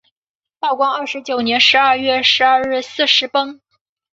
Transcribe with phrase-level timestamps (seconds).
[0.59, 3.61] 道光二十九年十二月十二日巳时崩。